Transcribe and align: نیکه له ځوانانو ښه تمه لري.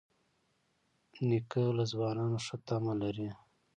نیکه 1.27 1.61
له 1.77 1.83
ځوانانو 1.91 2.37
ښه 2.45 2.55
تمه 2.67 2.93
لري. 3.01 3.29